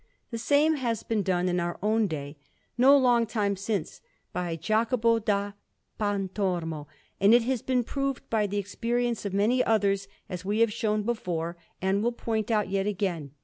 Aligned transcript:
The 0.31 0.39
same 0.39 0.77
has 0.77 1.03
been 1.03 1.21
done 1.21 1.47
in 1.47 1.59
our 1.59 1.77
own 1.83 2.07
day, 2.07 2.35
no 2.75 2.97
long 2.97 3.27
time 3.27 3.55
since, 3.55 4.01
by 4.33 4.55
Jacopo 4.55 5.19
da 5.19 5.51
Pontormo, 5.99 6.87
and 7.19 7.35
it 7.35 7.43
has 7.43 7.61
been 7.61 7.83
proved 7.83 8.27
by 8.27 8.47
the 8.47 8.57
experience 8.57 9.25
of 9.25 9.33
many 9.35 9.63
others, 9.63 10.07
as 10.27 10.43
we 10.43 10.61
have 10.61 10.73
shown 10.73 11.03
before 11.03 11.55
and 11.83 12.01
will 12.01 12.11
point 12.13 12.49
out 12.49 12.67
yet 12.67 12.87
again. 12.87 13.29